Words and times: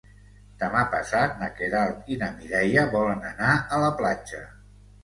Demà 0.61 0.81
passat 0.93 1.35
na 1.43 1.51
Queralt 1.59 2.09
i 2.15 2.19
na 2.25 2.33
Mireia 2.41 2.87
volen 2.99 3.25
anar 3.35 3.55
a 3.79 3.85
la 3.87 3.97
platja. 4.03 4.47